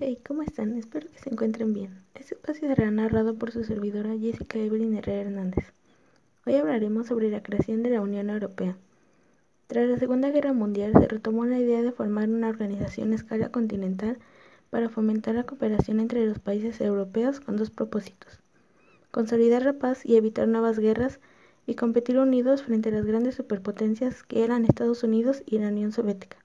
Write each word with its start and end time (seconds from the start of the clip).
Hey, 0.00 0.16
¿cómo 0.24 0.42
están? 0.42 0.76
Espero 0.76 1.10
que 1.10 1.18
se 1.18 1.28
encuentren 1.28 1.74
bien. 1.74 2.04
Este 2.14 2.34
espacio 2.34 2.68
será 2.68 2.88
narrado 2.88 3.34
por 3.34 3.50
su 3.50 3.64
servidora 3.64 4.16
Jessica 4.16 4.56
Evelyn 4.56 4.96
Herrera 4.96 5.22
Hernández. 5.22 5.72
Hoy 6.46 6.54
hablaremos 6.54 7.08
sobre 7.08 7.30
la 7.30 7.42
creación 7.42 7.82
de 7.82 7.90
la 7.90 8.00
Unión 8.00 8.30
Europea. 8.30 8.76
Tras 9.66 9.88
la 9.88 9.98
Segunda 9.98 10.30
Guerra 10.30 10.52
Mundial 10.52 10.92
se 10.92 11.08
retomó 11.08 11.46
la 11.46 11.58
idea 11.58 11.82
de 11.82 11.90
formar 11.90 12.28
una 12.28 12.48
organización 12.48 13.10
a 13.10 13.16
escala 13.16 13.50
continental 13.50 14.18
para 14.70 14.88
fomentar 14.88 15.34
la 15.34 15.42
cooperación 15.42 15.98
entre 15.98 16.24
los 16.26 16.38
países 16.38 16.80
europeos 16.80 17.40
con 17.40 17.56
dos 17.56 17.70
propósitos. 17.70 18.38
Consolidar 19.10 19.64
la 19.64 19.80
paz 19.80 20.06
y 20.06 20.14
evitar 20.14 20.46
nuevas 20.46 20.78
guerras 20.78 21.18
y 21.66 21.74
competir 21.74 22.20
unidos 22.20 22.62
frente 22.62 22.90
a 22.90 22.92
las 22.92 23.04
grandes 23.04 23.34
superpotencias 23.34 24.22
que 24.22 24.44
eran 24.44 24.64
Estados 24.64 25.02
Unidos 25.02 25.42
y 25.44 25.58
la 25.58 25.70
Unión 25.70 25.90
Soviética. 25.90 26.36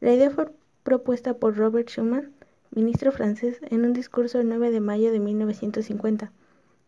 La 0.00 0.12
idea 0.12 0.30
fue 0.30 0.48
propuesta 0.84 1.34
por 1.34 1.56
Robert 1.56 1.88
Schuman, 1.88 2.30
ministro 2.70 3.10
francés, 3.10 3.58
en 3.70 3.84
un 3.86 3.94
discurso 3.94 4.38
el 4.38 4.48
9 4.48 4.70
de 4.70 4.80
mayo 4.80 5.10
de 5.10 5.18
1950, 5.18 6.30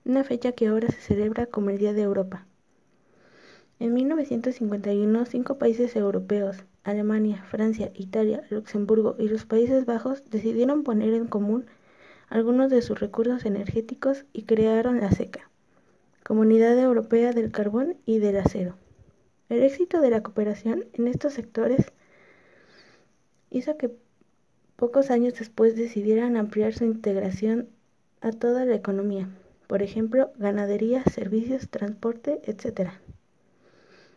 una 0.04 0.22
fecha 0.22 0.52
que 0.52 0.68
ahora 0.68 0.88
se 0.88 1.00
celebra 1.00 1.46
como 1.46 1.70
el 1.70 1.78
Día 1.78 1.94
de 1.94 2.02
Europa. 2.02 2.46
En 3.80 3.94
1951, 3.94 5.24
cinco 5.24 5.56
países 5.56 5.96
europeos, 5.96 6.58
Alemania, 6.84 7.42
Francia, 7.50 7.90
Italia, 7.94 8.44
Luxemburgo 8.50 9.16
y 9.18 9.28
los 9.28 9.46
Países 9.46 9.86
Bajos, 9.86 10.22
decidieron 10.30 10.84
poner 10.84 11.14
en 11.14 11.26
común 11.26 11.64
algunos 12.28 12.70
de 12.70 12.82
sus 12.82 13.00
recursos 13.00 13.46
energéticos 13.46 14.26
y 14.34 14.42
crearon 14.42 15.00
la 15.00 15.10
SECA, 15.10 15.50
Comunidad 16.22 16.78
Europea 16.78 17.32
del 17.32 17.50
Carbón 17.50 17.96
y 18.04 18.18
del 18.18 18.36
Acero. 18.36 18.76
El 19.48 19.62
éxito 19.62 20.02
de 20.02 20.10
la 20.10 20.22
cooperación 20.22 20.84
en 20.92 21.08
estos 21.08 21.32
sectores 21.32 21.92
hizo 23.50 23.76
que 23.76 23.90
pocos 24.76 25.10
años 25.10 25.34
después 25.38 25.76
decidieran 25.76 26.36
ampliar 26.36 26.74
su 26.74 26.84
integración 26.84 27.68
a 28.20 28.32
toda 28.32 28.64
la 28.64 28.74
economía, 28.74 29.28
por 29.66 29.82
ejemplo, 29.82 30.30
ganadería, 30.38 31.02
servicios, 31.04 31.68
transporte, 31.68 32.40
etc. 32.44 32.90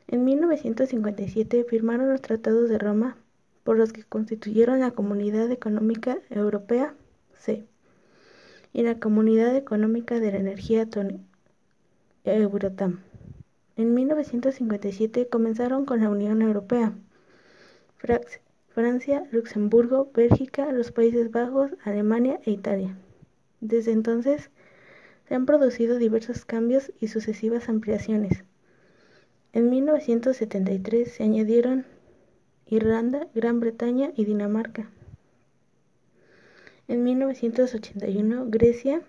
En 0.08 0.26
1957 0.26 1.64
firmaron 1.64 2.10
los 2.10 2.22
Tratados 2.22 2.70
de 2.70 2.78
Roma, 2.78 3.18
por 3.64 3.78
los 3.78 3.94
que 3.94 4.04
constituyeron 4.04 4.80
la 4.80 4.92
Comunidad 4.92 5.52
Económica 5.52 6.18
Europea, 6.30 6.96
C, 7.38 7.66
y 8.74 8.84
la 8.84 9.00
Comunidad 9.00 9.56
Económica 9.56 10.20
de 10.20 10.32
la 10.32 10.38
Energía 10.40 10.88
Eurotam. 12.24 13.00
En 13.76 13.94
1957 13.94 15.28
comenzaron 15.30 15.86
con 15.86 16.02
la 16.02 16.10
Unión 16.10 16.42
Europea, 16.42 16.94
Francia, 18.70 19.24
Luxemburgo, 19.32 20.12
Bélgica, 20.14 20.72
los 20.72 20.92
Países 20.92 21.32
Bajos, 21.32 21.72
Alemania 21.84 22.40
e 22.46 22.52
Italia. 22.52 22.96
Desde 23.62 23.92
entonces 23.92 24.52
se 25.28 25.36
han 25.36 25.46
producido 25.46 25.98
diversos 25.98 26.46
cambios 26.46 26.92
y 27.00 27.08
sucesivas 27.08 27.68
ampliaciones. 27.68 28.44
En 29.54 29.70
1973 29.70 31.12
se 31.12 31.24
añadieron 31.24 31.86
Irlanda, 32.68 33.28
Gran 33.34 33.60
Bretaña 33.60 34.12
y 34.16 34.26
Dinamarca. 34.26 34.90
En 36.88 37.04
1981 37.04 38.46
Grecia, 38.50 39.02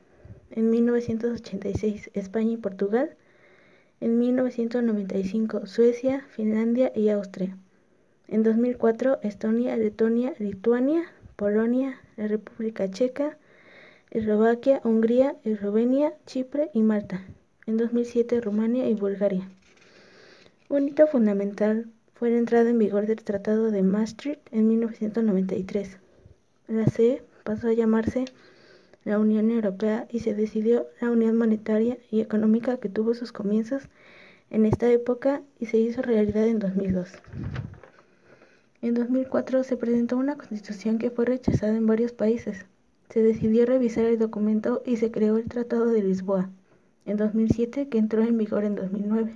en 0.50 0.70
1986 0.70 2.10
España 2.14 2.52
y 2.52 2.56
Portugal, 2.56 3.16
en 4.00 4.18
1995 4.18 5.66
Suecia, 5.66 6.24
Finlandia 6.30 6.90
y 6.94 7.10
Austria. 7.10 7.56
En 8.30 8.44
2004, 8.44 9.18
Estonia, 9.22 9.76
Letonia, 9.76 10.34
Lituania, 10.38 11.02
Polonia, 11.34 12.00
la 12.16 12.28
República 12.28 12.88
Checa, 12.88 13.36
Eslovaquia, 14.12 14.80
Hungría, 14.84 15.34
Eslovenia, 15.42 16.14
Chipre 16.26 16.70
y 16.72 16.82
Malta. 16.82 17.24
En 17.66 17.76
2007, 17.76 18.40
Rumania 18.40 18.88
y 18.88 18.94
Bulgaria. 18.94 19.48
Un 20.68 20.86
hito 20.86 21.08
fundamental 21.08 21.86
fue 22.14 22.30
la 22.30 22.38
entrada 22.38 22.70
en 22.70 22.78
vigor 22.78 23.08
del 23.08 23.24
Tratado 23.24 23.72
de 23.72 23.82
Maastricht 23.82 24.40
en 24.52 24.68
1993. 24.68 25.98
La 26.68 26.86
CE 26.86 27.24
pasó 27.42 27.66
a 27.66 27.72
llamarse 27.72 28.26
la 29.04 29.18
Unión 29.18 29.50
Europea 29.50 30.06
y 30.08 30.20
se 30.20 30.34
decidió 30.34 30.86
la 31.00 31.10
unión 31.10 31.36
monetaria 31.36 31.98
y 32.12 32.20
económica 32.20 32.76
que 32.76 32.88
tuvo 32.88 33.14
sus 33.14 33.32
comienzos 33.32 33.88
en 34.50 34.66
esta 34.66 34.88
época 34.88 35.42
y 35.58 35.66
se 35.66 35.78
hizo 35.78 36.00
realidad 36.00 36.46
en 36.46 36.60
2002. 36.60 37.10
En 38.82 38.94
2004 38.94 39.62
se 39.62 39.76
presentó 39.76 40.16
una 40.16 40.36
constitución 40.36 40.98
que 40.98 41.10
fue 41.10 41.26
rechazada 41.26 41.76
en 41.76 41.86
varios 41.86 42.12
países. 42.12 42.64
Se 43.10 43.22
decidió 43.22 43.66
revisar 43.66 44.04
el 44.04 44.18
documento 44.18 44.82
y 44.86 44.96
se 44.96 45.10
creó 45.10 45.36
el 45.36 45.48
Tratado 45.48 45.86
de 45.86 46.02
Lisboa 46.02 46.48
en 47.04 47.16
2007 47.16 47.88
que 47.88 47.98
entró 47.98 48.22
en 48.22 48.38
vigor 48.38 48.64
en 48.64 48.76
2009. 48.76 49.34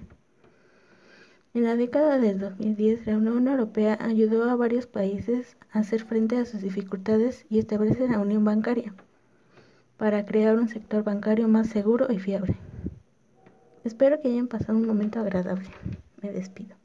En 1.55 1.65
la 1.65 1.77
década 1.77 2.19
del 2.19 2.41
2010, 2.41 3.07
la 3.07 3.17
Unión 3.17 3.47
Europea 3.47 3.99
ayudó 4.01 4.45
a 4.45 4.57
varios 4.57 4.87
países 4.87 5.57
a 5.73 5.81
hacer 5.81 6.05
frente 6.05 6.37
a 6.37 6.47
sus 6.47 6.63
dificultades 6.63 7.45
y 7.49 7.59
establecer 7.59 8.11
la 8.11 8.21
unión 8.21 8.45
bancaria 8.45 8.95
para 9.97 10.25
crear 10.25 10.57
un 10.59 10.69
sector 10.69 11.05
bancario 11.05 11.49
más 11.49 11.69
seguro 11.69 12.11
y 12.11 12.19
fiable. 12.19 12.57
Espero 13.85 14.21
que 14.21 14.29
hayan 14.29 14.49
pasado 14.49 14.79
un 14.79 14.87
momento 14.87 15.21
agradable. 15.21 15.69
Me 16.23 16.33
despido. 16.33 16.77